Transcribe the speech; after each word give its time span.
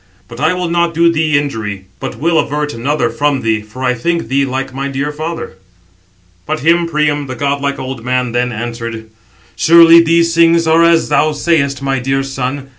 But 0.27 0.39
I 0.39 0.55
will 0.55 0.67
not 0.67 0.95
do 0.95 1.11
thee 1.13 1.37
injury, 1.37 1.85
but 1.99 2.15
will 2.17 2.39
avert 2.39 2.73
another 2.73 3.07
from 3.11 3.41
thee, 3.43 3.61
for 3.61 3.83
I 3.83 3.93
think 3.93 4.29
thee 4.29 4.45
like 4.45 4.73
my 4.73 4.87
dear 4.87 5.11
father." 5.11 5.57
But 6.47 6.61
him 6.61 6.87
Priam, 6.87 7.27
the 7.27 7.35
godlike 7.35 7.77
old 7.77 8.03
man, 8.03 8.31
then 8.31 8.51
answered: 8.51 9.11
"Surely 9.55 10.01
these 10.01 10.33
things 10.33 10.65
are 10.65 10.83
as 10.83 11.09
thou 11.09 11.33
sayest, 11.33 11.83
my 11.83 11.99
dear 11.99 12.23
son. 12.23 12.69